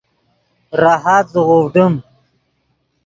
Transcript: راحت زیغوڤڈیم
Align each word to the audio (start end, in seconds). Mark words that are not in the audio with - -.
راحت 0.81 1.25
زیغوڤڈیم 1.33 1.93